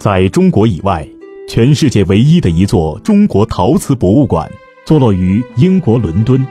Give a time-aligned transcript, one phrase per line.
[0.00, 1.06] 在中国以外，
[1.46, 4.50] 全世界唯一的一座中国陶瓷博物馆
[4.86, 6.42] 坐落于英国伦敦。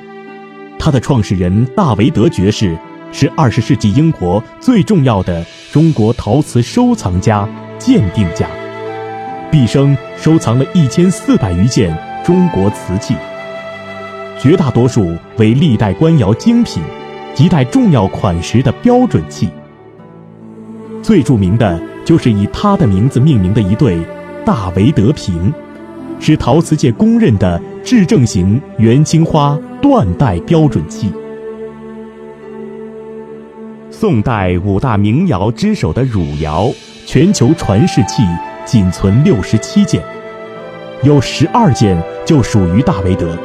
[0.77, 2.77] 它的创始人大维德爵士
[3.11, 7.49] 是二十世纪英国最重要的中国陶瓷收藏家、
[7.79, 8.47] 鉴定家，
[9.49, 13.15] 毕生收藏了一千四百余件中国瓷器，
[14.39, 16.83] 绝大多数为历代官窑精品
[17.33, 19.49] 及带重要款式的标准器。
[21.01, 21.88] 最著名的。
[22.09, 23.99] 就是以他的名字命名的一对
[24.43, 25.53] 大维德瓶，
[26.19, 31.13] 是陶瓷界公认的至正型元青花断代标准器。
[33.91, 36.71] 宋代五大名窑之首的汝窑，
[37.05, 38.23] 全球传世器
[38.65, 40.01] 仅存六十七件，
[41.03, 43.37] 有十二件就属于大维德。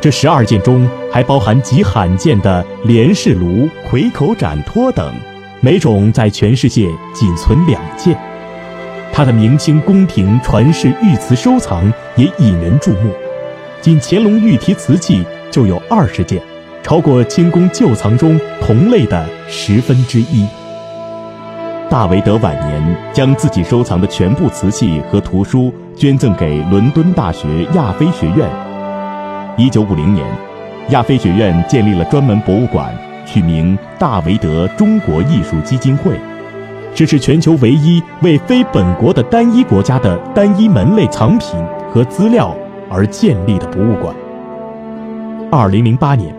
[0.00, 5.12] 这十二件中还包含极罕见的莲式炉、葵口盏托等。
[5.60, 8.16] 每种在全世界仅存两件，
[9.12, 13.10] 它的明清宫廷传世玉瓷收藏也引人注目，
[13.80, 16.40] 仅乾隆御题瓷器就有二十件，
[16.82, 20.46] 超过清宫旧藏中同类的十分之一。
[21.88, 28.46] 大维德晚年将自己收藏的全部瓷器和图书捐赠给伦敦大学亚非学院。
[29.56, 30.26] 一九五零年，
[30.90, 32.94] 亚非学院建立了专门博物馆。
[33.26, 36.18] 取名大维德中国艺术基金会，
[36.94, 41.50] 这是全球唯一为非本国的单一国家的单一门类藏品
[41.92, 42.56] 和资料
[42.88, 44.14] 而建立的博物馆。
[45.50, 46.34] 二零零八年，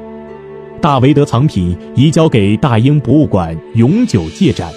[0.81, 4.71] 大维德藏品移交给大英博物馆永久借展。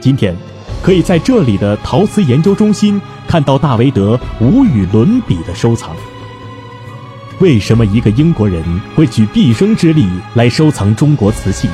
[0.00, 0.34] 今天，
[0.82, 5.94] 可以在这里的陶瓷研究中心看到大维德无与伦比的收藏。
[7.42, 8.62] 为什么一个英国人
[8.94, 11.68] 会举毕生之力来收藏中国瓷器，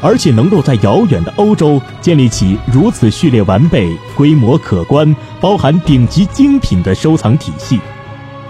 [0.00, 7.80] 而且能够在遥远的欧洲建立起如此序列完备、规模可观、包含顶级精品的收藏体系？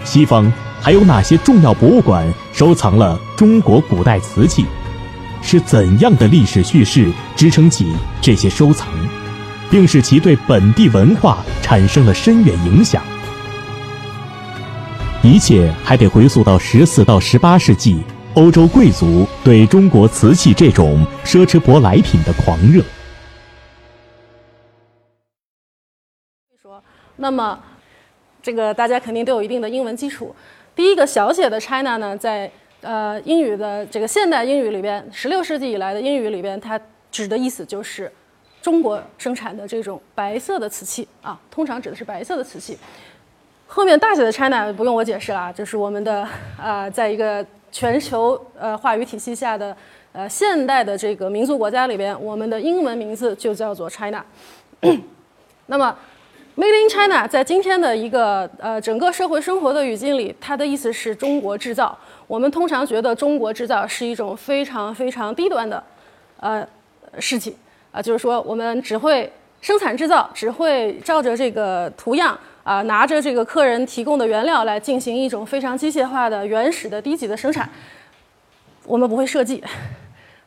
[0.05, 4.67] 西方还有哪些重要博物馆收藏了中国古代瓷器？
[5.41, 7.91] 是怎样的历史叙事支撑起
[8.21, 8.91] 这些收藏，
[9.71, 13.03] 并使其对本地文化产生了深远影响？
[15.25, 17.99] 一切还得回溯到十四到十八世纪，
[18.35, 22.85] 欧洲贵族对中国瓷器这种奢侈舶来品的狂热。
[26.61, 26.79] 说，
[27.17, 27.59] 那么
[28.43, 30.37] 这个大家肯定都有一定的英文基础。
[30.77, 32.51] 第一个小写的 China 呢，在
[32.83, 36.79] 呃英语的这个现代英语里边，十六世纪以来的英语里边，它
[37.11, 38.13] 指的意思就是
[38.61, 42.77] 中国生产的这种白色的瓷器啊，通常指的是白色的瓷器。
[43.67, 46.27] 后面大写的 China 不用我解释了，就是我们的
[46.61, 49.77] 啊，在一个全球呃话语体系下的
[50.13, 54.25] 呃现代的这个民族国家里边，我们的英文名字就叫做 China。
[55.67, 55.97] 那么
[56.57, 61.99] ，Made in China 在今天的一个呃整个社会生活的语境里，它的意思是中国制造。
[62.29, 65.83] 我们通常觉得中国制造是一种非常非常低端的
[66.39, 66.65] 呃
[67.19, 67.57] 事情
[67.91, 72.39] 啊，就是说我们只会生产制造，只会照着这个图样。
[72.65, 77.69] 啊，拿着这个客人提供的原料来进行一种非常机械化的、原始的、低级的生产，
[78.85, 79.63] 我们不会设计。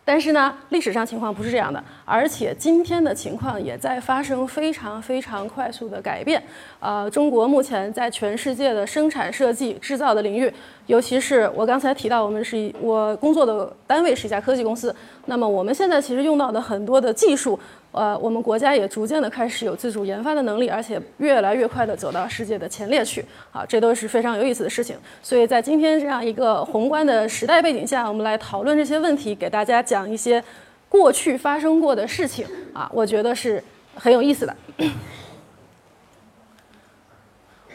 [0.04, 6.42] 但是呢，历史上情况不是这样的，而且今天的情况也在发生非常非常快速的改变。
[6.80, 10.52] 呃，中国目前在全世界的生产、设计、制造的领域，
[10.88, 14.94] 尤其是我刚才提到，我们是我工作的单位是一家科技公司，
[15.26, 17.60] 那么我们现在其实用到的很多的技术。
[17.92, 24.96] 呃，我们国家也逐渐的开始有自主研发的能力，而且越来越快的走到世界的前列去，啊，这都是非常有意思的事情。
[25.22, 30.44] 所以在今天这样一个宏观的时代背景下，我们来讨论这些问题，给大家讲一些
[30.88, 33.64] 过去发生过的事情，啊，我觉得是
[33.96, 34.56] 很有意思的。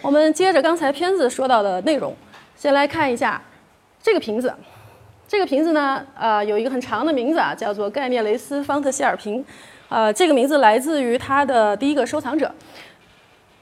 [0.02, 2.14] 我们接着刚才片子说到的内容，
[2.62, 3.42] 先来看一下
[4.00, 4.54] 这个瓶子。
[5.26, 9.44] 这个瓶子呢，呃，有一个很长的名字啊，叫做盖涅雷斯方特希尔瓶。
[9.88, 12.54] 呃，这个名字来自于他的第一个收藏者。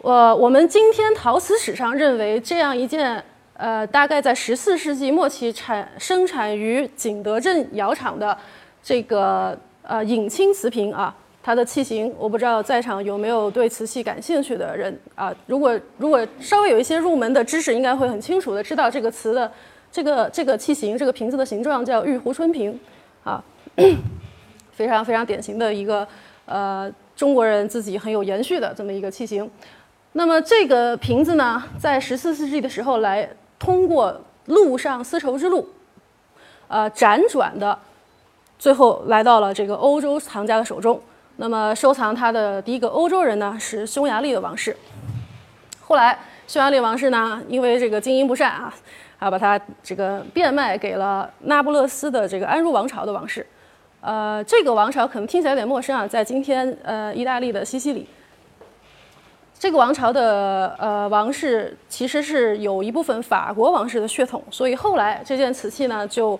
[0.02, 3.25] 我我们今天陶瓷史上认为这样一件，
[3.55, 8.37] 呃，大概在十四世纪末期产生产于景德镇窑厂的
[8.82, 15.35] 这个呃隐青瓷瓶啊，它的器型，我不知道在场有没有对瓷器感兴趣的人啊？
[15.47, 19.51] 如果如果稍微有一些入门的知识，应该会很清楚的知道这个瓷的
[19.91, 22.79] 这个这个器型，这个瓶子的形状叫玉壶春瓶
[23.25, 23.43] 啊。
[24.73, 26.07] 非常非常典型的一个，
[26.47, 29.51] 呃，中国人自己很有延续的这么一个器型。
[30.13, 33.29] 那么这个瓶子呢，在十四世纪的时候来
[33.59, 35.69] 通过陆上丝绸之路，
[36.69, 37.79] 呃，辗转的，
[38.59, 41.01] 最后来到了这个欧洲藏家的手中。
[41.41, 44.77] 那么收藏它的第一个欧洲人呢是匈牙利的王室。
[45.81, 46.17] 后来
[46.47, 48.75] 匈牙利王室呢，因为这个经营不善啊，
[49.19, 53.45] 啊把它这个变卖给了那不勒斯的这个安茹王朝的王室。
[54.03, 58.07] 呃，这个王朝可能听起来有点陌生啊，在今天呃意大利的西西里。
[59.59, 66.39] 这个王朝的呃王室其实是有一部分法国王室的血统，所以后来这件瓷器呢就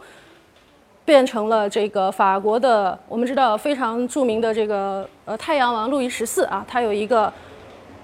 [1.10, 2.96] 变成了这个法国的。
[3.08, 7.32] 我们知道非常著名的这个呃太阳王路易十四啊，他有一个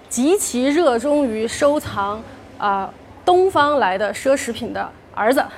[0.09, 2.21] 极其热衷于收藏
[2.59, 2.93] 啊
[3.25, 5.49] 东方来的奢侈品的儿子啊。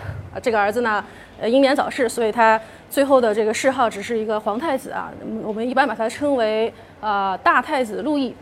[0.42, 1.02] 这个儿子呢
[1.40, 2.60] 呃英年早逝，所以他
[2.90, 5.10] 最后的这个谥号只是一个皇太子啊。
[5.42, 6.70] 我们一般把它称为
[7.00, 8.36] 啊大太子路易。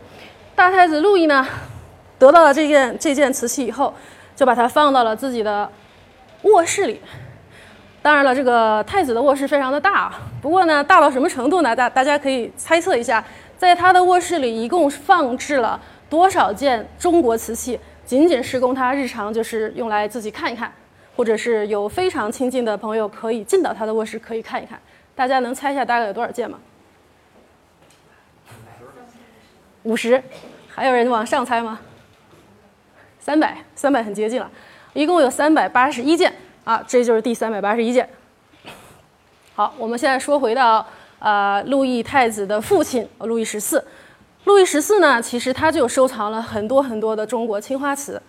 [0.53, 1.47] 大太子路易呢，
[2.19, 3.93] 得到了这件这件瓷器以后，
[4.35, 5.71] 就把它放到了自己的
[6.41, 6.99] 卧室里。
[8.07, 11.75] 当然了，这个太子的卧室非常的大，不过呢，大到什么程度呢？
[11.75, 13.21] 大大家可以猜测一下，
[13.57, 15.77] 在他的卧室里一共放置了
[16.09, 20.71] 多少件中国瓷器，仅仅是供他日常就是用来自己看一看，
[21.17, 24.79] 或者是有非常亲近的朋友可以进到他的卧室可以看一看。
[25.13, 26.57] 大家能猜一下大概有多少件吗？
[29.83, 30.23] 五十，
[30.69, 31.77] 还有人往上猜吗？
[33.19, 34.49] 三百，三百很接近了，
[34.93, 36.33] 一共有三百八十一件
[36.67, 38.09] 啊，这就是第三百八十一件。
[39.55, 40.85] 好，我们现在说回到
[41.19, 43.81] 呃，路易太子的父亲路易十四。
[44.43, 48.21] 路易十四呢，其实他就收藏了很多很多的中国青花瓷。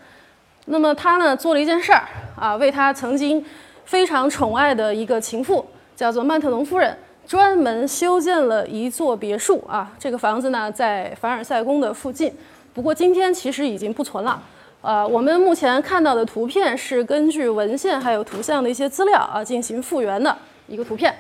[0.66, 2.06] 那么他呢，做了一件事儿
[2.36, 3.44] 啊，为他曾经
[3.84, 6.96] 非常宠爱的一个情妇，叫做曼特农夫人。
[7.26, 12.32] 专门修建了一座别墅啊，这个房子呢在凡尔赛宫的附近，
[12.72, 14.40] 不过今天其实已经不存了。
[14.80, 20.36] 呃，我们目前看到的图片是根据文献还有图像的一些资料啊进行复原的
[20.66, 21.14] 一个图片。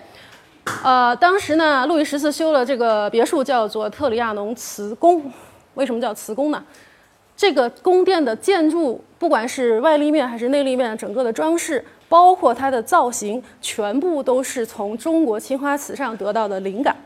[0.84, 5.30] 呃，当时呢，路易十四修了这个别墅叫做特里亚农瓷宫，
[5.74, 6.62] 为什么叫瓷宫呢？
[7.36, 11.84] 这个宫殿的建筑，不管是外立面还是内立面，整个的装饰。
[12.10, 16.96] 包括它的造型，全部都是从中国青花瓷上得到的灵感。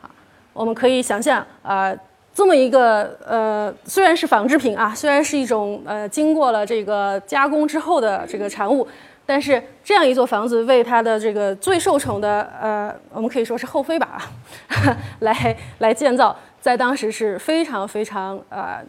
[0.00, 0.08] 啊，
[0.54, 1.94] 我们可以想象啊，
[2.38, 8.86] 这么一个呃，虽然是仿制品啊，虽然是一种呃经过了这个加工之后的这个产物，
[9.26, 14.22] 但是这样一座房子为他的这个最受宠的呃，我们可以说是后妃吧，
[15.18, 18.80] 来来建造，在当时是非常非常啊，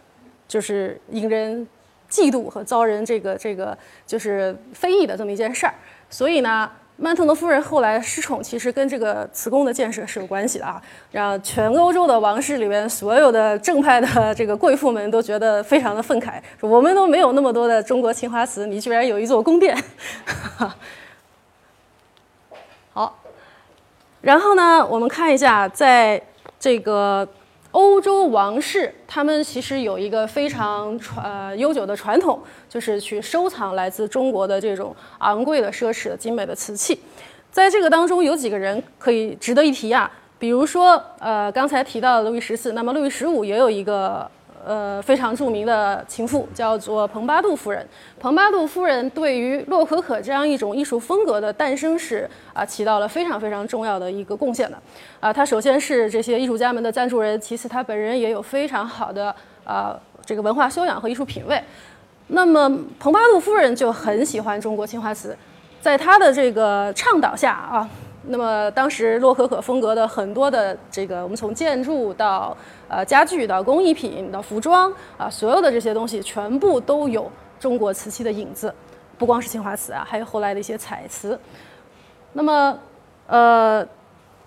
[0.46, 1.66] 就是引人。
[2.08, 5.72] 嫉妒和遭人这个这个就是非议的这么一件事儿，
[6.08, 6.68] 所以呢，
[7.02, 10.80] 曼特农夫人后来失宠，其实跟这个瓷宫的建设是有关系的啊，
[11.10, 14.06] 让全欧洲的王室里面所有的正派的
[14.36, 19.74] 这个贵妇们都觉得非常的愤慨，说我们都没有那么多的中国青花瓷，你居然有一座宫殿。
[22.92, 23.18] 好，
[24.20, 26.20] 然后呢，我们看一下在
[26.58, 27.26] 这个。
[27.72, 37.00] 欧洲王室，他们其实有一个非常传呃悠久的传统，就是去收藏来自中国的这种昂贵的、奢侈的、精美的瓷器。
[37.50, 44.30] 在这个当中，有几个人可以值得一提啊，比如说呃刚才提到的路易十四，那么路易十五也有一个。
[44.64, 47.86] 呃，非常著名的情妇叫做蓬巴杜夫人。
[48.18, 54.78] 蓬巴杜夫人对于洛可可这样一种艺术风格的诞生是啊，起到了非常非常重要的一个贡献的。
[55.18, 59.34] 啊，她首先是这些艺术家们的赞助人，其次她本人也有非常好的
[59.64, 61.62] 啊这个文化修养和艺术品味。
[62.28, 65.36] 那么蓬巴杜夫人就很喜欢中国青花瓷，
[65.80, 67.88] 在她的这个倡导下啊。
[68.24, 72.54] 那么当时洛可可风格的很多的这个，我们从建筑到
[72.86, 78.74] 呃家具到工艺品到服装啊，所有的这些东西全部都有中国瓷器的影子，
[79.16, 81.40] 不光是青花瓷啊，还有后来的一些彩瓷。
[82.34, 82.78] 那么
[83.26, 83.86] 呃，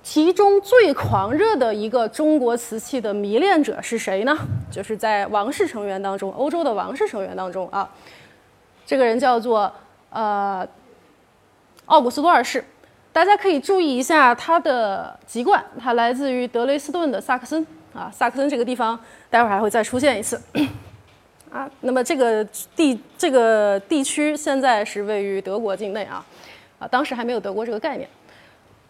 [0.03, 4.37] 其中最狂热的一个中国瓷器的迷恋者是谁呢？
[4.69, 7.89] 就是在王室成员当中，欧洲的王室成员当中啊，
[8.85, 9.73] 这个人叫做
[10.11, 10.67] 呃
[11.85, 12.63] 奥古斯多二世。
[13.13, 20.41] 大家可以注意一下他的籍贯，他来自于德累斯顿的萨克森啊，萨克森这个地方待会儿还会再出现一次
[21.53, 21.70] 啊。
[21.82, 22.43] 那么这个
[22.75, 26.25] 地这个地区现在是位于德国境内啊，
[26.79, 28.10] 啊，当时还没有德国这个概念。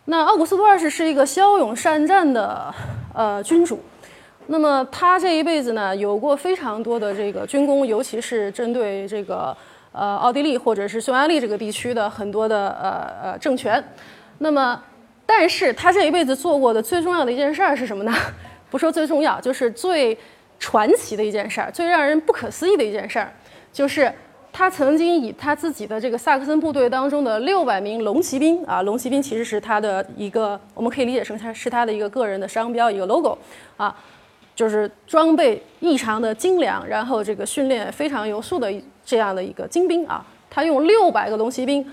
[0.05, 2.73] 那奥古斯都二世是一个骁勇善战的
[3.13, 3.83] 呃君主，
[4.47, 9.53] 那么他这一辈子呢有过非常多的这个军功，尤其是针对这个。
[9.93, 13.81] 呃，奥地利或者是匈牙利这个地区的很多的呃呃政权，
[14.39, 14.83] 那么，
[15.25, 18.11] 但是他这一辈子做过的最重要的一件事儿是什么呢？
[18.69, 20.17] 不说最重要，就是最
[20.59, 23.31] 传奇的一件事儿，最让人不可思议的一件事儿，
[23.71, 24.11] 就是
[24.51, 33.37] 他曾经以他自己的这个萨克森部队当中的六百名龙骑兵啊，龙骑兵其实是他的一个，我们可以理解成他是他的一个个人的商标，一个 logo
[33.77, 33.95] 啊，
[34.55, 38.73] 就是装备异常的精良，然后这个训练非常有素的
[39.05, 41.85] 这样的一个精兵啊，他用六百个龙骑兵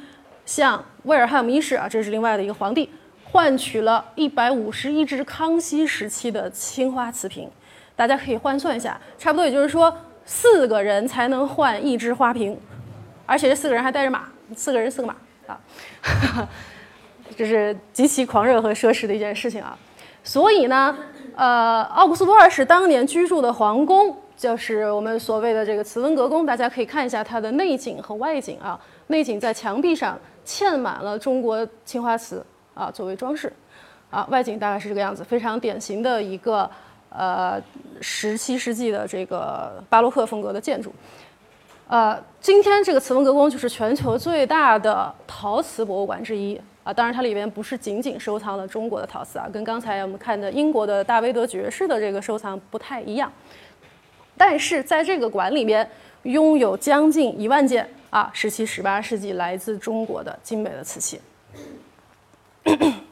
[0.45, 2.91] 向威尔汉姆一世啊，这是另外的一个皇帝，
[3.25, 7.51] 换取了一百五十一只康熙时期的青花瓷瓶，
[7.95, 9.97] 大家可以换算一下，差不多也就是说。
[10.23, 12.57] 四个人才能换一只花瓶，
[13.27, 15.17] 而且这四个人还带着马，四个人四个马
[15.49, 15.59] 啊，
[17.37, 19.77] 这是极其狂热和奢侈的一件事情啊。
[20.23, 20.97] 所以呢，
[21.35, 28.81] 呃，奥古斯都二世当年居住的皇宫，就是我们所谓的这个慈温阁宫，大家可以看一下它的内景和外景啊。
[29.09, 32.43] 内景在墙壁上嵌满了中国青花瓷
[32.73, 33.53] 啊，作为装饰
[34.11, 34.27] 啊。
[34.31, 36.69] 外景大概是这个样子，非常典型的一个。
[37.13, 37.61] 呃，
[38.01, 40.95] 十七世纪的这个巴洛克风格的建筑，
[41.89, 46.55] 呃，今天这个慈文阁宫就是全球最大的陶瓷博物馆之一
[46.85, 46.93] 啊。
[46.93, 53.33] 当然，它里边不是仅仅收藏了中国的陶瓷啊，跟刚才我们看的英国的大威德爵士的这个收藏不太一样。
[54.41, 55.87] 但是在这个馆里面，
[56.23, 61.21] 拥有将近一万件啊，十七、十八世纪来自中国的精美的瓷器。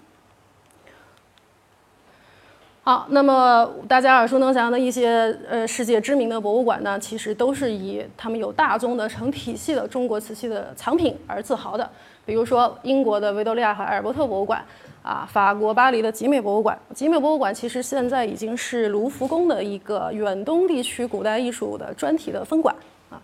[2.83, 11.91] 好，那么大家耳熟能详的一些呃世界知名的博物馆呢，其实都是以他们有大宗的成体系的中国瓷器的藏品而自豪的。
[12.25, 14.65] 比如说英国的维多利亚和艾尔伯特博物馆，
[15.03, 16.79] 啊，法国巴黎的集美博物馆。
[16.95, 22.75] 集美博物馆其实现在已经是卢浮宫的一个远东地区古代艺术的专题的分馆
[23.11, 23.21] 啊。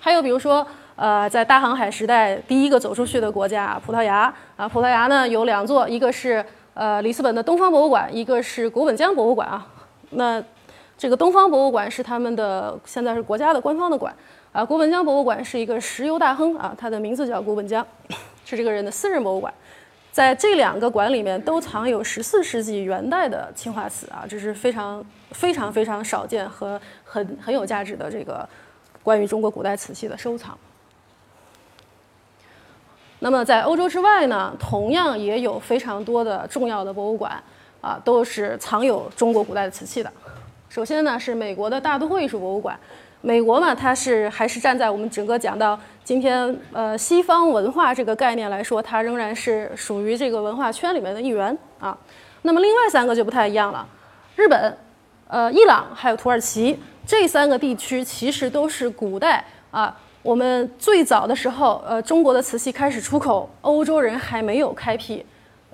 [0.00, 6.44] 还有比如说，呃，在大航海时代第一个走出去的国家葡萄牙啊，葡萄牙呢有两座，一个是。
[6.78, 9.66] 呃，里斯本的东方博物馆，一个是古本江博物馆啊。
[10.10, 10.44] 那
[10.98, 14.14] 这个东方博物馆是他们的，现在是国家的官方的馆
[14.52, 14.62] 啊。
[14.62, 17.82] 古本江博物馆是一个石油大亨啊，他的名字叫古本江，
[18.46, 19.52] 是这个人的私人博物馆。
[20.10, 28.48] 在这两个馆里面都藏有十四世纪元代的青花瓷啊，这是非常非常非常少见和很很有价值的这个
[29.02, 30.56] 关于中国古代瓷器的收藏。
[33.18, 37.42] 那么在欧洲之外呢，同样也有非常多的重要的博物馆，
[37.82, 40.10] 啊，都是藏有中国古代的瓷器的。
[40.70, 42.78] 首先呢是美国的大都会艺术博物馆，
[43.22, 51.96] 美国嘛，它是还是站在我们整个讲到今天呃西方文化这个概念来说，它仍然是属于这个文化圈里面的一员啊。
[52.42, 53.86] 那么另外三个就不太一样了，
[54.36, 54.76] 日本、
[55.28, 59.96] 呃伊朗还有土耳其这三个地区其实都是古代啊。
[60.22, 65.24] 我们最早的时候，呃，中国的瓷器开始出口，欧洲人还没有开辟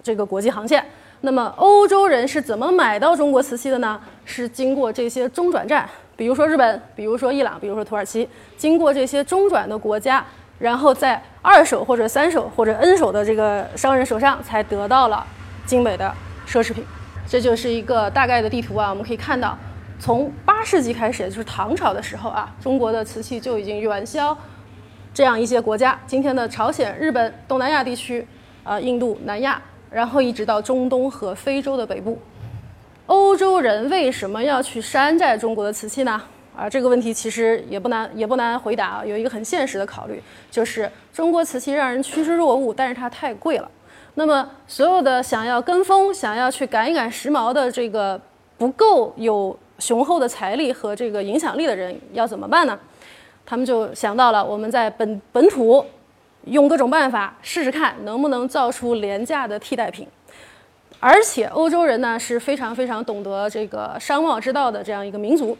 [0.02, 0.84] 这个国际航线。
[1.22, 3.98] 那么，欧洲人是怎么买到中国瓷器的呢？
[4.26, 10.24] 是经过这些中转站，比如说日本，比如说伊朗，比如说土耳其，经过这些中转的国家，
[10.58, 15.26] 然后在二手或者三手或者 N 手的这个商人手上，才得到了
[15.66, 16.12] 精美的
[16.46, 16.84] 奢侈品。
[17.26, 19.56] 这就是一个大概的地图啊，我们可以看到。
[19.98, 24.36] 从八世纪开始，就是唐朝的时候啊，中国的瓷器就已经远销
[25.14, 28.26] 这样一些国家，今天的朝鲜、日本、东南亚地区，
[28.64, 32.18] 啊，印度、南亚，然后一直到中东和非洲的北部。
[33.12, 36.18] 欧洲人为什么要去山寨中国的瓷器呢？
[36.56, 39.04] 啊，这个问题其实也不难，也不难回答啊。
[39.04, 40.18] 有一个很现实的考虑，
[40.50, 43.70] 就是中国瓷器让人趋之若鹜，但是它太贵了。
[44.14, 48.18] 那么，所有的想要跟风、想要去赶一赶时髦的这个
[48.56, 49.54] 不够有。
[49.78, 52.78] 雄厚的财力和这个影响力的人要怎么办呢？
[53.44, 55.84] 他们就想到了我们在本本土
[56.44, 60.06] 用各种办法试试看能不能造出廉价的替代品。
[61.02, 65.58] 而且欧洲人呢是非常非常懂得这个商贸之道的这样一个民族，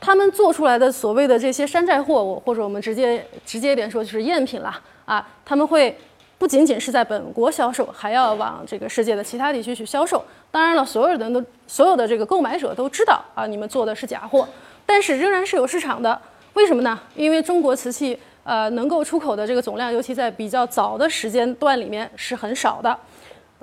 [0.00, 5.92] 他们做出来的所谓的这些山寨货物，或者我们直接直接一点说就是赝品啦啊，他们会。
[6.38, 10.22] 不仅仅是在本国销售，还要往这个世界的其他地区去销售。
[10.50, 14.46] 当然了，所有人都所有的这个购买者都知道啊，你们做的是假货，
[14.84, 16.20] 但是仍然是有市场的。
[16.52, 17.00] 为什么呢？
[17.14, 22.94] 因为中国瓷器呃能够出口的这个总量，尤其在比较早的时间段里面是很少的。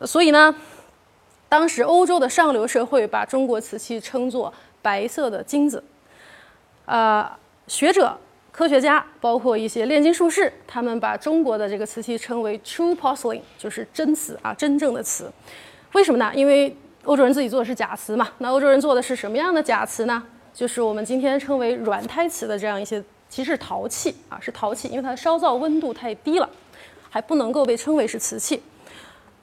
[0.03, 0.53] 所以呢，
[1.53, 5.83] 当时欧洲的上流社会把中国瓷器称作“白色的金子”。
[6.87, 7.31] 呃，
[7.67, 8.17] 学者。
[8.51, 15.31] 科学家包括一些炼金术士，他们把中国的这个瓷器称为 true porcelain，就是真瓷啊，真正的瓷。
[15.91, 16.31] 为什么呢？
[16.33, 18.27] 因为欧洲人自己做的是假瓷嘛。
[18.39, 20.23] 那欧洲人做的是什么样的假瓷呢？
[20.55, 26.49] 就是我们今天称为软胎瓷的这样一些，其实是陶器啊，是陶器，因为它的烧造温度太低了，
[27.11, 28.59] 还不能够被称为是瓷器。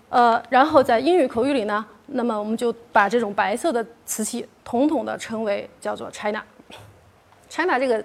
[0.09, 6.43] 呃，然后在英语口语里呢，那么我们就把这种白色的瓷器统统的称为叫做 China。
[7.49, 8.05] China 这个。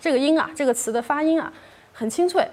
[0.00, 1.52] 这个音啊，这个词的发音啊，
[1.92, 2.46] 很清脆。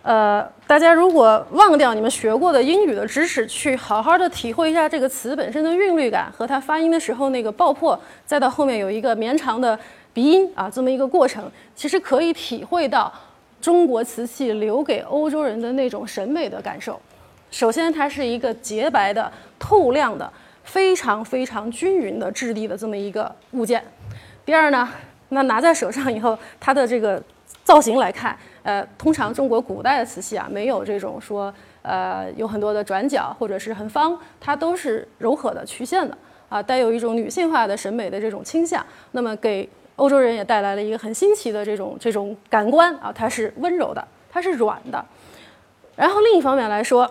[0.00, 9.78] 呃，大家如果忘掉你们学过的英语的知识，去好好的体会一下这个词本身的韵律感和它发音的时候那个爆破，再到后面有一个绵长的
[10.14, 13.12] 鼻音啊，这么一个过程，其实可以体会到
[13.60, 16.98] 中国瓷器留给欧洲人的那种审美的感受。
[17.50, 20.30] 首先，它是一个洁白的、透亮的、
[20.62, 23.82] 非常非常均匀的质地的这么一个物件。
[24.44, 24.88] 第二呢，
[25.30, 27.22] 那拿在手上以后，它的这个
[27.64, 28.36] 造型来看。
[28.62, 36.16] 呃，通常中国古代的瓷器啊，没有这种说，呃，有很多的转角或者是很方，它都是柔和的曲线的
[36.50, 38.84] 啊，带有一种女性化的审美的这种倾向。
[39.12, 39.66] 那么给
[39.96, 45.02] 欧洲人也带来了一个很新奇的这种这种感官啊，它是温柔的，它是软的。
[46.00, 47.08] 然后另一方面来说，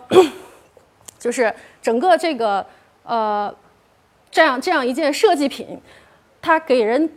[1.19, 2.65] 就是整个这个
[3.03, 3.53] 呃，
[4.31, 5.79] 这样这样一件设计品，
[6.41, 7.09] 它给人。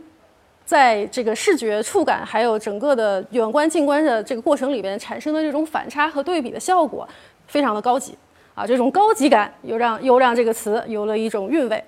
[0.65, 7.05] 在这个视觉触感，还有整个的远观近观的这个过程里边产生的这种反差和对比的效果，
[7.47, 8.17] 非常的高级
[8.55, 8.65] 啊！
[8.65, 11.83] 这种高级感又让又让这个词有了一种韵味。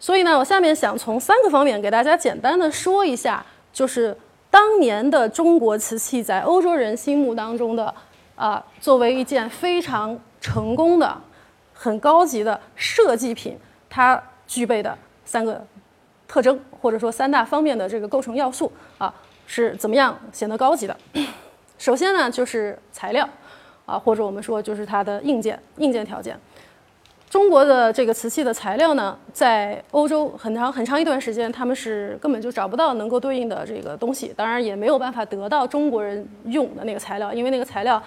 [0.00, 4.14] 所以呢，我下面想从三个方面给大家简单的说一下，就是
[4.50, 7.94] 当年的中国瓷器在欧洲人心目当中的
[8.38, 11.14] 啊，作为一件非常成功的、
[11.74, 13.58] 很高级的设计品，
[13.90, 15.62] 它具备的三个。
[16.30, 19.10] 特征或者说三大方面的这个构成要素啊，
[19.46, 20.94] 是怎么样显得高级的？
[21.78, 23.26] 首先呢，就是材料
[23.86, 26.38] 啊，或者我们说就是它的硬件硬件条件。
[27.30, 38.02] 中国的这个瓷器的材料呢，在欧洲很长很长一段时间，他们是根本就找不到能够对应的这个东西，当然也没有办法得到中国人用的那个材料，因为那个材料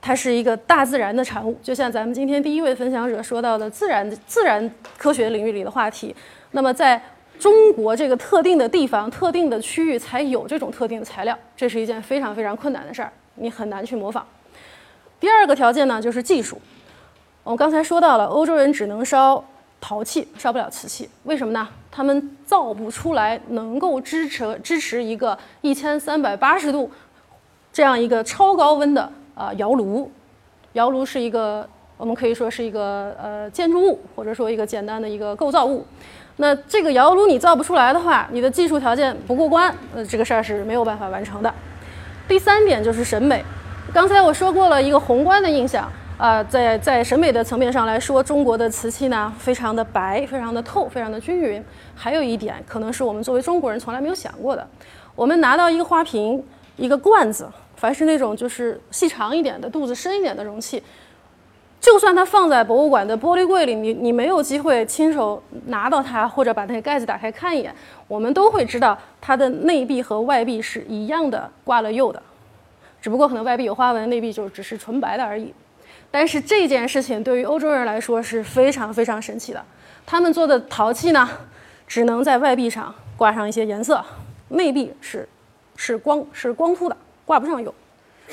[0.00, 6.14] 它是一个大自然的产物，就像咱们今天第一位分享者说到的自然自然科学领域里的话题。
[6.52, 7.00] 那么在
[7.38, 14.26] 中国这个特定的地方、特定的区域才有这种特定的材料，这是一件非常非常困难的事儿，你很难去模仿。
[15.18, 16.60] 第二个条件呢，就是技术。
[17.42, 19.42] 我们刚才说到了，欧洲人只能烧
[19.80, 21.66] 陶器，烧不了瓷器，为什么呢？
[21.90, 26.90] 他们造不出来能够支持支持一个一千三百八十度
[27.72, 30.10] 这样一个超高温的啊窑炉。
[30.74, 35.84] 窑炉是一个，我们可以说是一个呃建筑物，或者说一个简单的一个构造物。
[36.36, 41.52] 那这个窑炉你造不出来的话，你的技术条件不过关，呃，这个事儿是没有办法完成的。
[42.26, 43.44] 第三点就是审美，
[43.92, 51.62] 刚才我说过了一个宏观的印象啊，在在审美的层面上来说，中国的瓷器呢非常的白，非常的透，非常的均匀。
[51.96, 54.66] 还有一点可能是我们作为中国人从来没有想过的，
[55.16, 56.42] 我们拿到一个花瓶、
[56.76, 57.46] 一个罐子，
[57.80, 60.82] 凡是那种就是细长一点的、肚子深一点的容器。
[61.80, 67.74] 就算它放在博物馆的玻璃柜里，你你没有机会亲手拿到它，或者把那个盖子打开看一眼，
[68.06, 72.22] 我们都会知道它的内壁和外壁是一样的挂了釉的，
[73.00, 75.54] 只不过可能外壁有花纹，内壁就只是纯白的而已。
[76.10, 79.64] 但是这件事情对于欧洲人来说是非常非常神奇的，
[80.04, 81.26] 他们做的陶器呢，
[81.86, 84.04] 只能在外壁上挂上一些颜色，
[84.48, 85.26] 内壁是
[85.76, 86.96] 是光是光秃的，
[87.30, 87.72] 挂不上釉。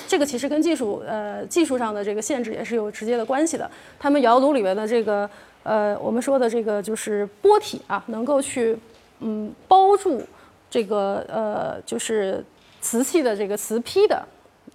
[0.07, 3.69] 这个其实跟技术呃技术上的这个限制也是有直接的关系的。
[3.99, 5.29] 他们窑炉里面的这个
[5.62, 8.75] 呃我们说的这个就是玻体啊，能够去
[9.19, 10.19] 嗯包住
[10.67, 12.43] 这个呃就是
[12.81, 14.19] 瓷器的这个瓷坯的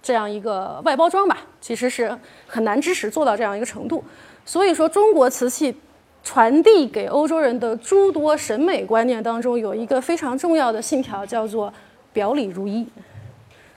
[0.01, 4.01] 这样一个外包装吧，其实是很难支持做到这样一个程度。
[4.45, 5.75] 所以说，中国瓷器
[6.23, 11.73] 传递给欧洲人的诸多审美观念当中，有一个非常重要的信条，叫做
[12.13, 12.87] 表里如一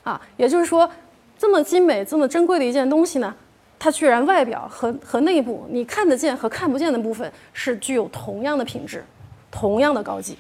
[0.07, 0.89] 啊，也就是说。
[1.39, 3.35] 这么精美、这么珍贵的一件东西呢，
[3.79, 9.05] 它居然外表和和内部你看得见和看不见的部分是具有同样的品质、
[9.51, 10.39] 同样的高级，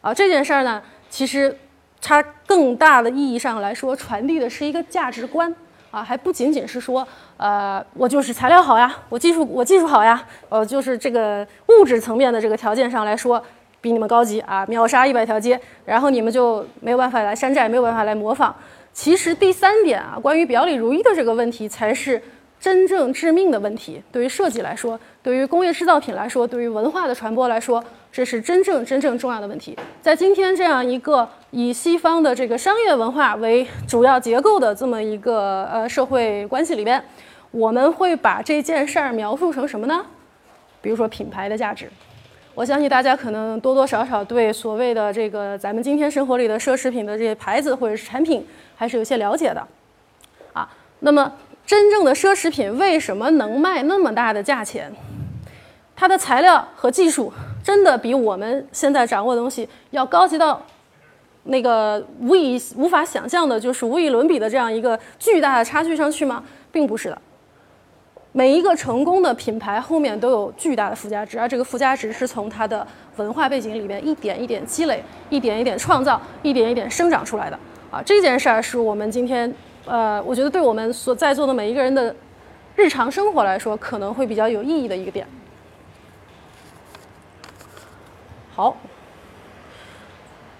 [0.00, 1.54] 啊，这件事儿呢，其实
[2.00, 5.54] 它更大的意义上来说，传递的是一个价值观
[5.90, 13.44] 啊，还不仅仅是说，呃，我就是材料好呀，我技术我技术好呀，呃，就是这个物质层面的这个条件上来说，
[13.82, 18.56] 比你们高级啊，秒杀一百条街，然后你们就没有办法来山寨，没有办法来模仿。
[19.02, 22.20] 其实第三点啊，关于表里如一的这个问题，才是
[22.60, 24.02] 真正致命的问题。
[24.12, 27.82] 对于设计来说，对于工业制造品来说，对于文化的传播来说，
[28.12, 29.74] 这是真正真正重要的问题。
[30.02, 37.02] 在今天这样一个以西方的这个商业文化为主要结构的这么一个呃社会关系里边，
[37.52, 40.04] 我们会把这件事儿描述成什么呢？
[40.82, 41.88] 比如说品牌的价值。
[42.54, 48.46] 我相信大家可能多多少少对所谓的这个咱们今天生活里的奢侈品的这些牌子或者是产品。
[48.80, 49.62] 还是有些了解的，
[50.54, 50.66] 啊，
[51.00, 51.30] 那么
[51.66, 54.90] 真正的奢侈品为什么能卖那么大的价钱？
[55.94, 57.30] 它的材料和技术
[57.62, 60.62] 真的比我们现在掌握的东西要高级到
[61.42, 66.42] 那个无以无法想象的，就是无以伦比的这样一个巨大的差距上去吗？
[66.72, 67.20] 并不是的。
[68.32, 77.58] 每一个成功的品牌后面都有巨大的附加值，而这个附加值是从它的文化背景里面一点一点积累、一点一点创造、一点一点生长出来的。
[77.90, 79.52] 啊，这件事儿是我们今天，
[79.84, 82.14] 呃，我觉得对我们所在座的每一个人的
[82.76, 85.26] 日常生活来说，可能会比较有意义的一个点。
[88.54, 88.76] 好，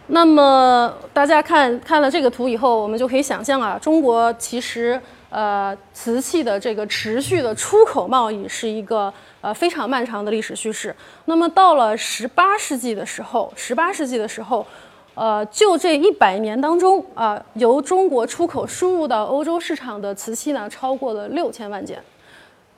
[0.08, 5.00] 那么大家看看了这个图以后，我们就可以想象啊，中国其实。
[5.30, 10.94] 呃，瓷器的这个持续的出口贸易是一个呃非常漫长的历史叙事。
[11.26, 14.66] 那么到了十八世纪的时候，十八世纪的时候，
[15.14, 22.02] 呃，就这一百年当中啊，由中国出口输入到欧洲市场的瓷器呢，超过了六千万件。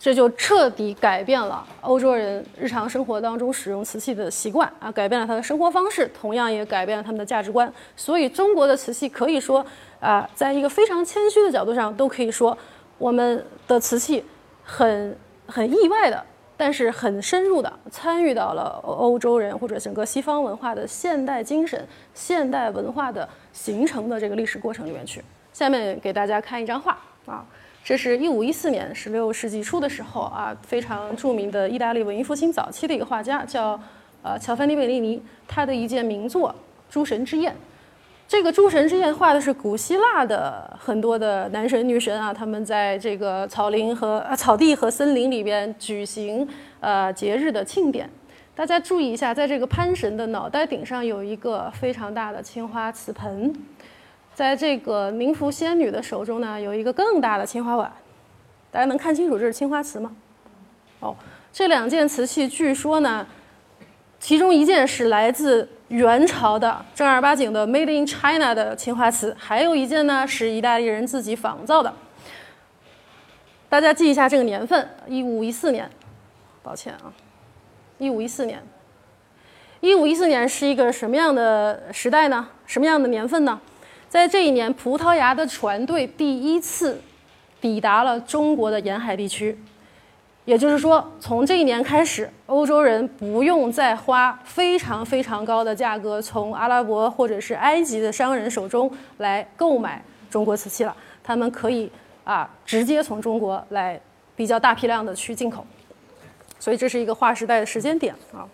[0.03, 7.73] 这就彻底改变了欧洲人日常生活当中使用瓷器的习惯啊，改变了他的生活方式，同样也改变了他们的价值观。
[7.95, 9.65] 所以，中国的瓷器可以说
[10.01, 12.59] 啊，在一个非常谦虚的角度上，都可以说
[12.99, 14.25] 我们的瓷器
[14.65, 16.21] 很很意外的，
[16.57, 25.23] 但是很深入的参与到了欧洲人或者整个西方文化的现代精神、现代文化的形成的这个历史过程里面去。
[25.53, 27.47] 下面给大家看一张画啊。
[27.85, 33.79] 这是一五一四年，十六世纪初的时候啊，非常著名的意大利文艺复兴早期的一个画家，叫
[34.23, 36.51] 呃乔凡尼贝利尼，他的一件名作
[36.89, 37.53] 《诸神之宴》。
[38.29, 48.09] 这个《诸神之宴》画的是古希腊的很多的男神女神啊，他们在这个草林和呃草地和森林里边举行呃节日的庆典。
[48.55, 53.53] 大家注意一下，在这个潘神的脑袋顶上有一个非常大的青花瓷盆。
[54.35, 57.93] 在这个冥福仙女的手中呢，有一个更大的青花碗，
[58.71, 60.11] 大家能看清楚这是青花瓷吗？
[61.01, 61.15] 哦，
[61.53, 63.27] 这两件瓷器据说呢，
[64.19, 71.93] 其中一件是来自元朝的正儿八经的 Made in China 的青花瓷，还有一件呢是意大利人自己仿造的。
[73.69, 75.91] 大家记一下这个年份，一五一四年，
[76.63, 77.13] 抱歉啊，
[77.99, 78.63] 一五一四年，
[79.81, 82.49] 一五一四年是一个什么样的时代呢？
[82.67, 83.61] 什么样的年份呢？
[84.13, 87.01] 在这一年，葡萄牙的船队第一次
[87.63, 89.59] 抵达了中国的沿海地区，
[90.45, 100.95] 也就是说，从这一年开始，欧洲人不用再花非常非常高的价格从阿拉伯或者是埃及的商人手中来购买中国瓷器了，
[101.25, 101.91] 他们可以
[102.25, 103.99] 啊直接从中国来
[104.37, 105.65] 比较大批量的去进口，
[106.59, 108.45] 所以这是一个划时代的时间点啊。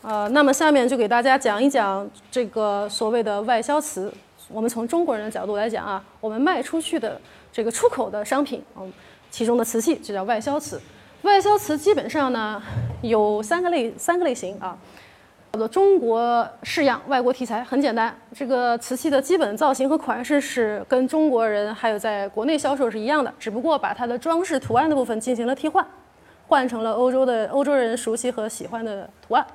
[0.00, 4.10] 呃，那么下面就给大家讲一讲这个所谓的外销瓷。
[4.48, 7.20] 我们从中国人的角度来讲啊，我们卖出去的
[7.52, 8.92] 这个出口的商品，嗯，
[9.30, 10.80] 其中的瓷器就叫外销瓷。
[11.22, 12.62] 外销瓷基本上呢
[13.00, 14.76] 有三个类三个类型啊，
[15.52, 17.64] 叫做中国式样、外国题材。
[17.64, 25.86] 很简单，这个瓷器的基本造型和款式是跟中国人还有在国内销售是一样的，只不过把它的装饰图案的部分进行了替换，
[26.46, 29.46] 换成了欧洲的欧洲人熟悉和喜欢的图案。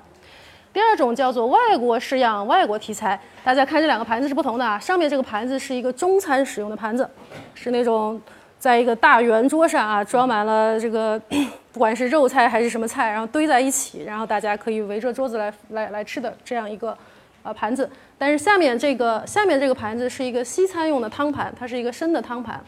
[0.72, 4.78] 第二种叫做外国式样、外国题材，大家看这两个盘子是不同的啊。
[4.78, 7.10] 上面这个盘子是一个中餐使用的盘子，
[7.56, 8.22] 是那种
[8.60, 11.20] 在一个大圆桌上啊，装满了这个
[11.74, 16.96] 不管是肉菜还是什么菜，然后堆在一起，然后大家可以围着桌子来来来吃的这样一个
[17.42, 17.90] 呃盘子。
[18.20, 22.62] 但是下面这个下面这个盘子是一个西餐用的汤盘，它是一个深的汤盘，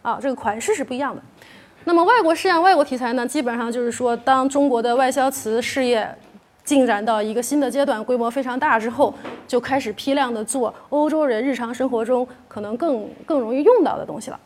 [0.00, 1.20] 啊，这个款式是不一样的。
[1.84, 6.08] 那么外国式样、外国题材呢，基本上就是说，当中国的外销瓷事业。
[6.64, 9.12] 进展到一个新的阶段，规模非常大之后，
[9.46, 14.40] 就开始批量的做欧洲人日常生活中可能更更容易用到的东西了。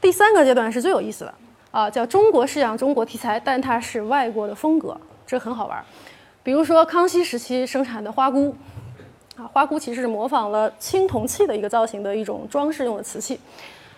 [0.00, 1.34] 第三个阶段是最有意思的
[1.70, 4.94] 啊，叫中国式样、中国题材，但它是外国的风格，
[5.26, 5.82] 这很好玩。
[6.42, 8.54] 比如说康熙时期生产的花菇，
[9.36, 13.40] 啊，花菇其实是模仿了青铜器的一个造型的一种装饰用的瓷器，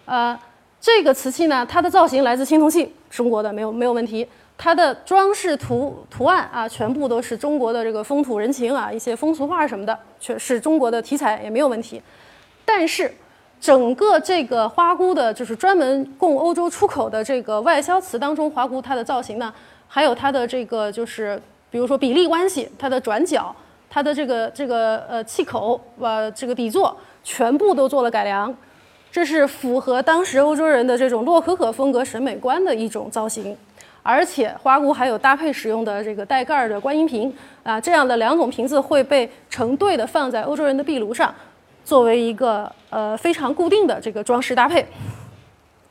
[0.05, 0.39] 呃，
[0.81, 4.29] 这个瓷器呢，它的造型来自青铜器，中国的没有没有问题。
[4.57, 12.01] 它的装饰图图案啊，全部都是中国的这个风土人情啊，一些风俗画什么的，却是中国的题材也没有问题。
[12.65, 13.13] 但是，
[13.61, 19.53] 整个这个花菇的，就是专门供欧洲出口的这个外销瓷当中，花菇它的造型呢，
[19.89, 21.41] 还有它的这个就是，
[21.71, 23.55] 比如说比例关系，它的转角，
[23.91, 28.55] 它的这个这个呃器口，呃这个底座，全部都做了改良，
[29.11, 33.57] 这是符合当时欧洲人的这种洛可可风格审美观的一种造型。
[34.05, 41.35] 而且花菇还有搭配使用的这个带盖儿的观音瓶啊，这样的两种瓶子会被成对的放在欧洲人的壁炉上，
[41.87, 44.87] 作为一个呃非常固定的这个装饰搭配。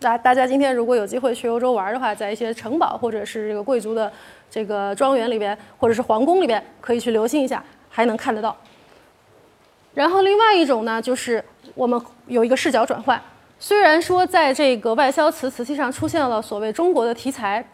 [0.01, 4.11] 那大家今天如果有机会去欧洲玩的话，在一些城堡或者是这个贵族的
[4.47, 8.55] 这个庄园里边，或者是皇宫里边，可以去留心一下，还能看得到。
[9.95, 13.19] 然后另外一种呢，就是我们有一个视角转换。
[13.59, 17.65] 虽然说在这个外销瓷瓷器上出现了所谓中国的题材，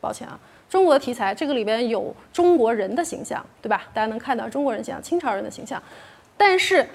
[0.00, 3.82] 抱歉啊，中国题材这个里边有中国人的形象，对吧？
[3.92, 5.82] 大家能看到中国人形象、清朝人的形象，
[6.36, 6.86] 但是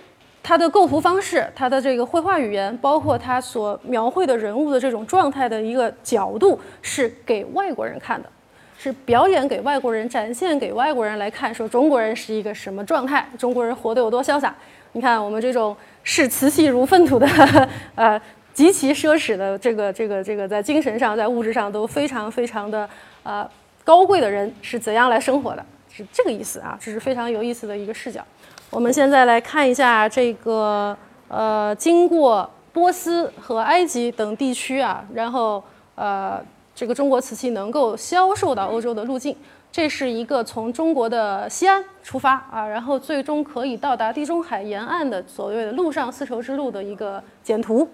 [0.41, 8.29] 它的构图方式、它的这个绘画语言，包括它所描绘的人物的这种状态的一个角度，是给外国人看的。
[8.77, 14.53] 是表演给外国人，展现给外国人来看，说中国人是一个什么状态，中国人活得有多潇洒。
[14.91, 17.25] 你看我们这种视瓷器如粪土的，
[17.95, 18.21] 呃，
[18.55, 22.89] 极其奢侈的这个这个这个，在精神上、在物质上都非常非常的
[23.21, 23.47] 呃
[23.83, 25.63] 高贵的人是怎样来生活的？
[25.91, 28.25] 是这个意思啊，这是非常有意思的一个视角。
[28.71, 35.63] 我们现在来看一下这个呃，经过波斯和埃及等地区啊，然后
[35.93, 36.41] 呃。
[36.77, 39.33] 这个中国瓷器能够销售到欧洲的路径，
[39.71, 47.87] 这是一个从中国的西安出发啊，然后最终可以到达地中海沿岸的所谓的陆上丝绸之路的一个简图。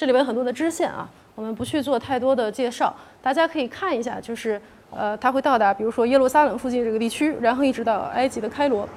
[0.00, 4.58] 这里边很多的支线啊，我们不去做太多的介绍，大家可以看一下，就是
[4.90, 8.88] 呃，它会到达，比如说耶路撒冷附近这个地区，然后一直到埃及的开罗，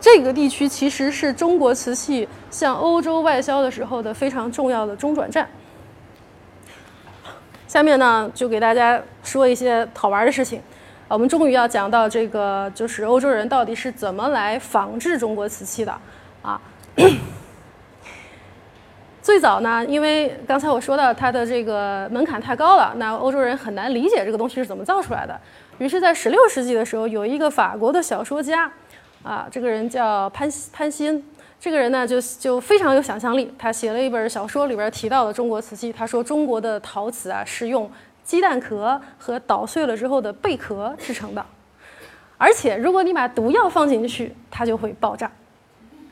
[0.00, 5.46] 这个地区其实是中国瓷器向欧洲外销的时候的非常重要的中转站。
[7.66, 10.62] 下面呢，就给大家说一些好玩的事情。
[11.08, 15.94] 我们终于要讲到这个，就是欧洲人到底是怎么来仿制中国瓷器的
[16.40, 16.58] 啊？
[19.28, 25.38] 最早呢，因为刚才我说到它的这个门槛太高了，那欧洲人很难理解这个东西是怎么造出来的。
[25.76, 28.72] 于是，在十六世纪的时候，有一个法国的小说家，
[29.22, 31.22] 啊，这个人叫潘潘欣。
[31.60, 33.52] 这个人呢，就就非常有想象力。
[33.58, 35.92] 他写了一本小说，里边提到了中国瓷器。
[35.92, 37.90] 他说，中国的陶瓷啊，是用
[38.24, 41.44] 鸡蛋壳和捣碎了之后的贝壳制成的，
[42.38, 45.30] 而且如果你把毒药放进去，它就会爆炸。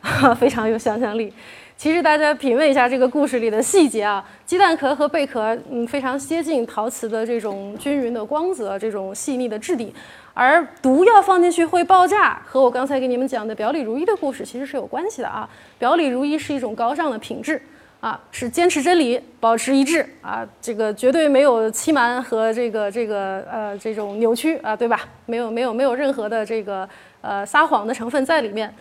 [0.39, 1.33] 非常有想象力。
[1.77, 9.93] 其实大家品味一下这个故事里的细节啊，鸡蛋壳和贝壳，嗯，非常接近陶瓷的这种均匀的光泽，这种细腻的质地。
[10.33, 15.47] 而毒药放进去会爆炸，和我刚才给你们讲的表里如一的故事其实是有关系的啊。
[15.79, 17.61] 表里如一是一种高尚的品质
[18.01, 25.01] 啊，是坚持真理、保持一致啊，这个绝对没有欺瞒和这个这个呃这种扭曲啊，对吧？
[25.27, 26.89] 没有没有没有任何的这个
[27.21, 28.75] 呃撒谎的成分在里面。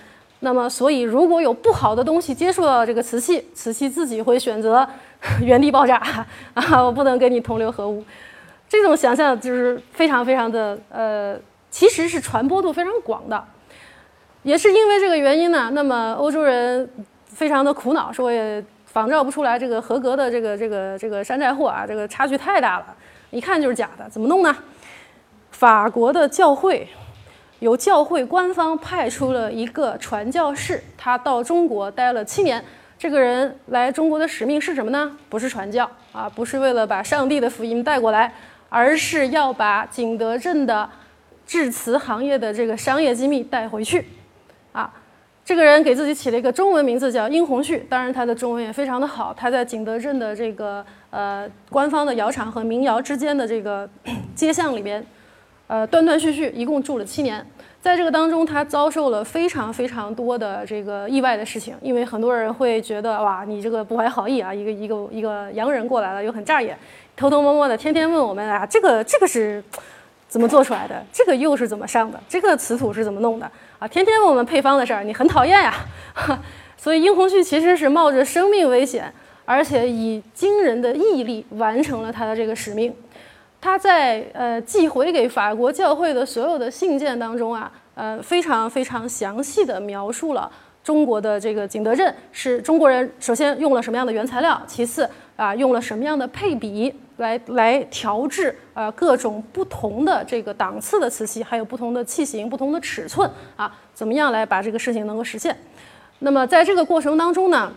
[0.46, 4.88] 那么，所以如果有不好的东西接触到这个瓷器，瓷器自己会选择
[5.42, 5.96] 原地爆炸
[6.54, 8.06] 啊，我不能跟你同流合污。
[8.70, 11.36] 这种想象就是非常非常的呃，
[11.72, 13.44] 其实是传播度非常广的，
[14.44, 15.72] 也是因为这个原因呢。
[15.74, 16.88] 那么欧洲人
[17.26, 22.86] 非常的苦恼，说也仿造不出来这个合格的这个这个这个山寨货啊，这个差距太大了，
[23.32, 24.56] 一看就是假的，怎么弄呢？
[25.50, 26.88] 法国的教会
[27.60, 32.64] 由教会官方派出了一个传教士，他到中国待了七年。
[32.98, 35.18] 这个人来中国的使命是什么呢？
[35.30, 38.34] 不是传教啊，不是为了把上帝的福音带过来。
[38.68, 40.90] 而是要把景德镇的
[41.46, 44.06] 制瓷行业的这个商业机密带回去，
[44.74, 44.92] 啊，
[45.46, 49.34] 这个人给自己起了一个中文名字叫殷红旭，当然他的中文也非常的好。
[49.34, 53.88] 他在景德镇的这个呃官方的窑厂和民窑之间的这个
[54.36, 55.06] 街巷里边，
[55.68, 57.46] 呃断断续续一共住了七年，
[57.82, 66.78] 在这个当中他遭受了非常非常多的这个意外的事情，因为很多人会觉得哇你这个不怀好意啊，一个一个一个洋人过来了又很扎眼。
[67.18, 69.64] 偷偷摸摸的，天天问我们啊，这个这个是
[70.28, 71.02] 怎么做出来的？
[71.14, 72.20] 这个釉是怎么上的？
[72.28, 73.50] 这个瓷土是怎么弄的？
[73.80, 75.74] 啊，天天问我们配方的事儿，你很讨厌呀。
[76.78, 79.12] 所以殷红旭其实是冒着生命危险，
[79.46, 82.94] 而且以惊人的毅力完成了他的这个使命。
[83.66, 90.52] 他在呃寄回给法国教会的所有的信件当中啊，呃非常非常详细的描述了。
[90.84, 105.58] 中国的这个景德镇是中国人首先用了什么样的原材料，其次啊用了什么样的配比来来调制啊各种不同的这个档次的瓷器，还有不同的器型、不同的尺寸啊，怎么样来把这个事情能够实现？
[106.20, 107.74] 那么在这个过程当中呢，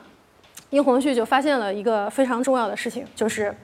[0.68, 3.54] 殷红旭就发现了一个非常重要的事情，就是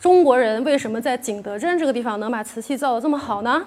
[0.00, 3.64] 中国人为什么在景德镇这个地方能把瓷器造得这么好呢？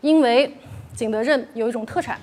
[0.00, 0.52] 因为
[0.94, 2.18] 景德镇有一种特产。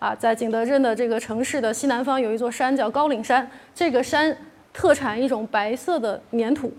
[0.00, 4.36] 啊，在景德镇的这个城市的西南方有一座山叫高岭山，这个山
[4.70, 6.70] 特产一种白色的粘土，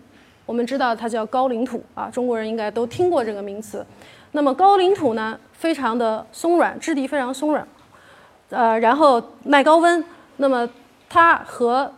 [0.45, 3.83] 我们知道它叫高岭土啊，中国人应该都听过这个名词。
[4.33, 7.67] 那么高岭土呢，非常的松软，质地非常松软，
[8.49, 10.03] 呃，然后耐高温。
[10.37, 10.69] 那么
[11.09, 11.91] 它和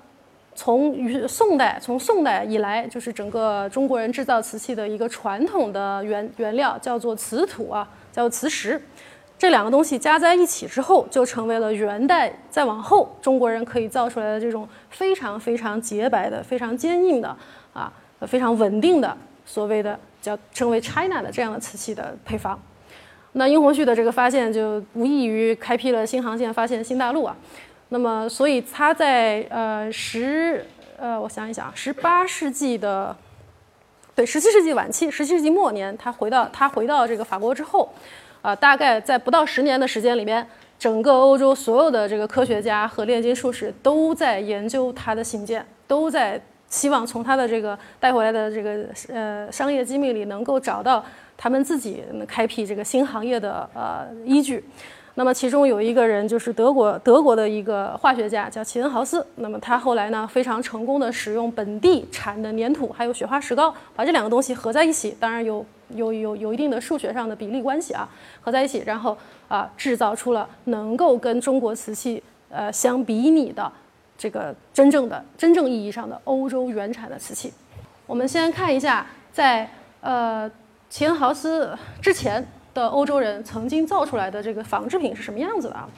[0.58, 8.82] 从于宋代，从宋代以来，就是整个中国人制造瓷器的一个传统的原原料叫做瓷土啊，叫做瓷石。
[9.38, 17.38] 这两个东西加在一起之后，就成为了元代再往后中国人可以造出来的这种非常非常洁白的、非常坚硬的
[17.72, 19.15] 啊、非常稳定的
[19.46, 22.60] 所谓的叫称为 China 的这样的瓷器的配方。
[23.34, 27.38] 那殷红旭的这个发现就无异于开辟了新航线，发现新大陆啊。
[27.89, 30.65] 那么，所以他在呃十
[30.97, 33.15] 呃，我想一想，十八世纪的
[34.13, 37.89] 对十七世纪晚期，十七世纪末年，他回到他回到这个法国之后，
[38.41, 40.45] 啊、大概在不到十年的时间里边，
[40.78, 51.06] 整个欧洲所有的这个科学家和炼金术士都在研究他的信件，都在希望从他的这个带回来的这个呃商业机密里能够找到
[51.38, 54.65] 他们自己开辟这个新行业的呃依据。
[55.19, 59.25] 那么其中有一个人就是德国德国的一个化学家叫齐恩豪斯。
[59.38, 68.08] 那么他后来呢非常成功的使用本地产的粘土还有雪花石膏，把这两个东西合在一起，当然有有有有一定的数学上的比例关系啊，
[68.41, 73.71] 合在一起，然后啊制造出了能够跟中国瓷器呃相比拟的
[74.19, 77.51] 这个真正的真正意义上的欧洲原产的瓷器。
[78.06, 79.03] 我们先看一下
[79.34, 79.67] 在
[80.01, 80.47] 呃
[80.91, 82.47] 齐恩豪斯之前
[82.78, 85.90] 的欧洲人曾经造出来的这个仿制品是什么样子的啊？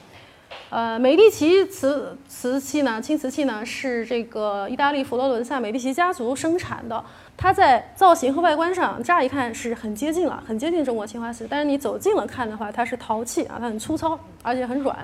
[0.70, 7.04] 呃，美第奇瓷瓷器呢，青瓷器呢是这个意大利佛罗伦萨美第奇家族生产的。
[7.36, 11.46] 它在造型和外观上，乍一看是很接近了，很接近中国青花瓷。
[11.48, 14.96] 但是你走近了看的话，它是陶器啊，它很粗糙，而且很软。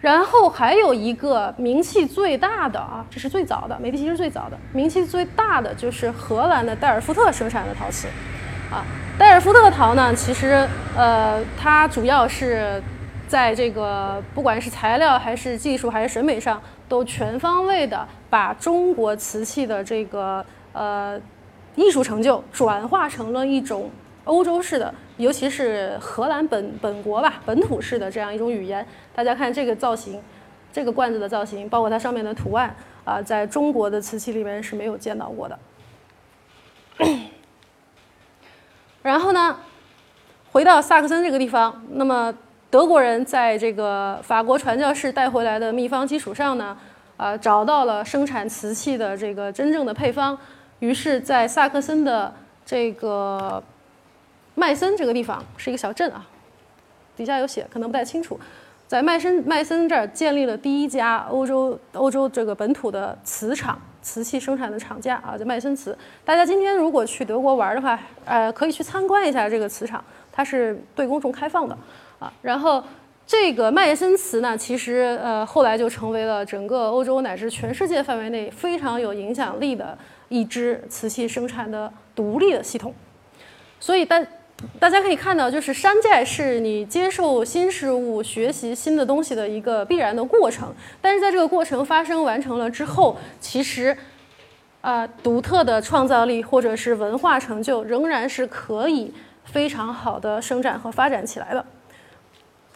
[0.00, 8.06] 然后还有一个名气最大的啊，这是最早的，美第奇是最早的，名气最大的就是荷兰的戴尔夫特生产的陶瓷，
[8.70, 8.84] 啊，
[9.18, 10.64] 戴尔夫特陶呢，其实
[10.96, 12.80] 呃，它主要是
[13.26, 21.20] 在这个不管是材料还是技术还是审美上，都全方位的把中国瓷器的这个呃
[21.74, 23.90] 艺术成就转化成了一种
[24.22, 28.86] 欧洲式的，尤其是荷兰本本国吧本土式的这样一种语言。
[29.16, 30.22] 大家看这个造型，
[30.72, 32.72] 这个罐子的造型，包括它上面的图案
[33.04, 35.58] 啊、在中国的瓷器里面是没有见到过的。
[39.02, 39.56] 然后呢，
[40.52, 42.34] 回到萨克森这个地方，那么
[42.70, 46.76] 德国人在这个法国传教士带回来的秘方基础上呢，
[47.16, 50.36] 啊、找到了生产瓷器的这个真正的配方，
[50.80, 52.34] 于是，在萨克森的
[52.66, 53.62] 这个
[54.54, 56.26] 麦森这个地方是一个小镇啊，
[57.16, 58.38] 底下有写，可能不太清楚。
[58.88, 65.96] 在麦森麦森这儿建立了第一家欧洲欧洲这个本土的瓷厂，瓷器生产的厂家啊，叫麦森瓷。
[66.24, 71.76] 大家今天如果去德国玩的话，呃，可以去参观一下这个瓷厂，它是对公众开放的
[72.18, 72.32] 啊。
[72.40, 72.82] 然后
[73.26, 79.98] 这个麦森瓷呢，其实呃后来就成为了整个欧洲乃至全世界范围内非常有影响力的
[80.30, 82.94] 一支瓷器生产的独立的系统。
[83.78, 84.26] 所以但
[84.80, 90.74] 大家可以看到，就是山寨是你接受新事物、学习新的东西的一个必然的过程。
[91.00, 93.96] 但是在这个过程发生完成了之后，其实，
[94.80, 99.12] 啊、独特的创造力或者是文化成就仍然是可以
[99.44, 101.64] 非常好的生长和发展起来的。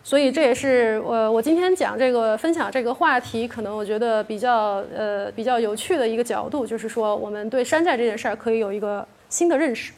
[0.04, 9.92] 所以这也是我我今天讲这个分享这个话题，可能我觉得比较呃比较有趣的一个角度，就是说我们对山寨这件事儿可以有一个新的认识。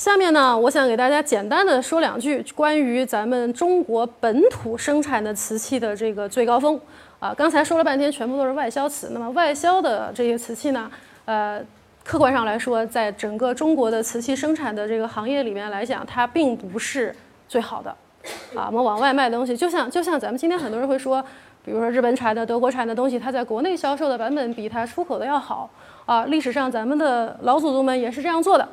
[0.00, 6.80] 下面呢，我想给大家简单的说两句关于咱们中国本土生产的瓷器的这个最高峰。
[7.18, 9.10] 啊，刚才说了半天，全部都是外销瓷。
[9.12, 10.90] 那么外销的这些瓷器呢，
[11.26, 11.62] 呃，
[12.02, 17.14] 客观上来说，在整个中国的瓷器生产的这个行业里面来讲，它并不是
[17.46, 17.90] 最好的。
[18.58, 21.22] 啊，我们往外卖东西，就像就像咱们今天很多人会说，
[21.62, 25.68] 比如说日本产的、德国产的东西，它在国内销售的版本比它出口的要好。
[26.06, 28.66] 啊，历史上咱们的老祖宗们也是这样做的。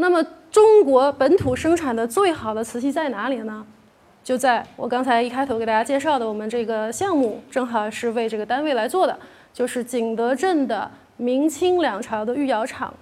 [0.00, 3.66] 那么中国本土生产的最好的瓷器在哪里呢？
[4.24, 9.18] 就在我刚才一开头给大家介绍的，我们这个项目正好是为这个单位来做的，
[9.52, 12.94] 就是景德镇的明清两朝的御窑厂。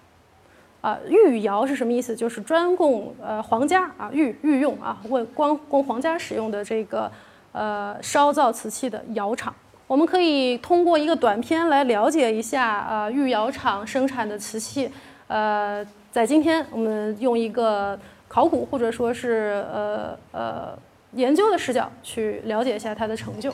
[0.80, 2.16] 啊，御窑是什么意思？
[2.16, 7.10] 就是专供呃皇家啊御御用啊，为光供皇家使用的这个
[7.52, 9.52] 呃烧造瓷器的窑厂。
[9.86, 14.90] 我们可以通过一个短片来了解一下啊御窑厂生产的瓷器。
[15.28, 15.84] 呃，
[16.16, 20.78] 在今天我们用一个考古或者说是呃呃
[21.12, 23.52] 研究的视角去了解一下它的成就。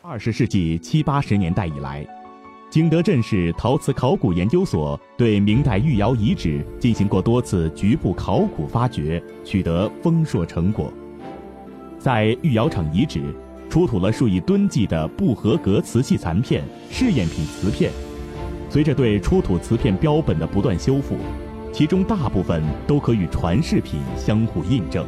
[0.00, 2.06] 二十世纪七八十年代以来，
[2.70, 10.90] 景德镇市陶瓷考古研究所对明代御窑遗址进行过多次局部考古发掘，取得丰硕成果。
[11.98, 13.20] 在御窑厂遗址
[13.68, 17.92] 出土了数以吨计的不合格瓷器残片、试验品瓷片。
[18.70, 21.16] 随着对出土瓷片标本的不断修复，
[21.78, 25.06] 其中大部分都可与传世品相互印证。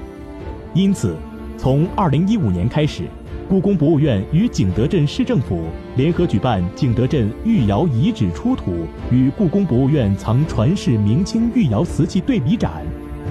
[0.73, 1.17] 因此，
[1.59, 3.09] 从2015年开始，
[3.49, 5.65] 故宫博物院与景德镇市政府
[5.97, 12.87] 联合举办景德镇御窑遗址出土与故宫博物院藏传世明清御窑瓷器对比展，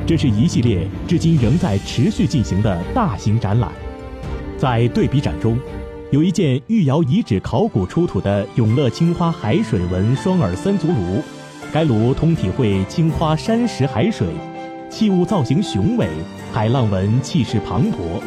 [0.05, 3.71] 这是一系列至今仍在持续进行的大型展览。
[4.57, 5.57] 在对比展中，
[6.11, 11.23] 有一件御窑遗址考古出土的永乐青花海水纹双耳三足炉，
[11.71, 14.27] 该炉通体会青花山石海水，
[14.89, 16.07] 器物造型雄伟，
[16.51, 18.19] 海浪纹气势磅礴。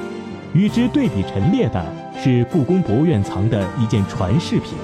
[0.54, 1.84] 与之对比陈列的
[2.22, 4.74] 是故宫博物院藏的一件传世品，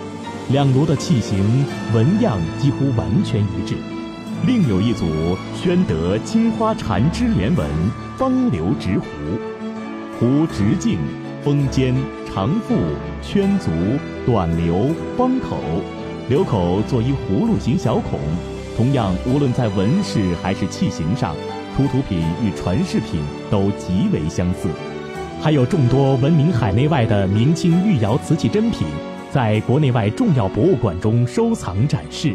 [0.51, 3.77] 两炉的器型纹样几乎完全一致。
[4.45, 5.07] 另有一组
[5.55, 7.65] 宣德青花缠枝莲纹
[8.17, 9.07] 方流直壶，
[10.19, 10.99] 壶直径。
[11.45, 11.95] 封尖、
[12.27, 12.75] 长腹、
[13.23, 13.71] 圈足、
[14.27, 15.57] 短流、方口，
[16.29, 18.19] 流口做一葫芦形小孔。
[18.77, 21.35] 同样，无论在纹饰还是器型上，
[21.77, 23.21] 出土品与传世品
[23.51, 24.69] 都极为相似。
[25.41, 28.87] 还有众多闻名海内外的明清御窑瓷器珍品，
[29.33, 32.35] 在国内外重要博物馆中收藏展示。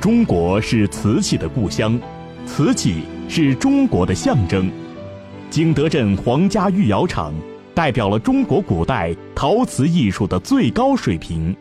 [0.00, 1.98] 中国是瓷器的故乡，
[2.46, 4.70] 瓷器是中国的象征。
[5.50, 7.32] 景德镇皇家御窑厂
[7.74, 11.56] 代表了中国古代陶瓷艺术的最高水平，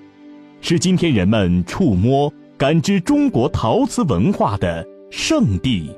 [0.59, 5.89] 是今天人们触摸、感知中国陶瓷文化的圣地。